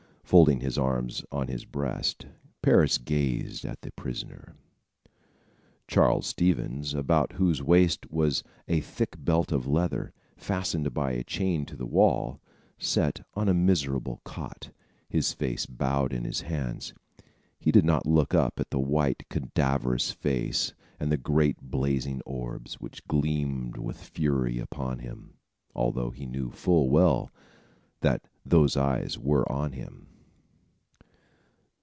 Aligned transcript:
Folding 0.23 0.61
his 0.61 0.77
arms 0.77 1.25
on 1.29 1.49
his 1.49 1.65
breast, 1.65 2.25
Parris 2.61 2.97
gazed 2.97 3.65
on 3.65 3.75
the 3.81 3.91
prisoner. 3.91 4.55
Charles 5.89 6.25
Stevens, 6.25 6.93
about 6.93 7.33
whose 7.33 7.61
waist 7.61 8.09
was 8.09 8.41
a 8.65 8.79
thick 8.79 9.15
belt 9.19 9.51
of 9.51 9.67
leather, 9.67 10.13
fastened 10.37 10.93
by 10.93 11.11
a 11.11 11.25
chain 11.25 11.65
to 11.65 11.75
the 11.75 11.85
wall, 11.85 12.39
sat 12.79 13.27
on 13.33 13.49
a 13.49 13.53
miserable 13.53 14.21
cot, 14.23 14.71
his 15.09 15.33
face 15.33 15.65
bowed 15.65 16.13
in 16.13 16.23
his 16.23 16.39
hands. 16.39 16.93
He 17.59 17.69
did 17.69 17.83
not 17.83 18.07
look 18.07 18.33
up 18.33 18.57
at 18.57 18.69
the 18.69 18.79
white, 18.79 19.27
cadaverous 19.29 20.11
face 20.13 20.73
and 20.97 21.21
great, 21.21 21.57
blazing 21.61 22.21
orbs, 22.25 22.75
which 22.79 23.05
gleamed 23.05 23.75
with 23.75 23.97
fury 24.01 24.59
upon 24.59 24.99
him, 24.99 25.33
although 25.75 26.09
he 26.11 26.25
knew 26.25 26.49
full 26.51 26.89
well 26.89 27.29
that 27.99 28.29
those 28.45 28.77
eyes 28.77 29.19
were 29.19 29.45
on 29.51 29.73
him. 29.73 30.07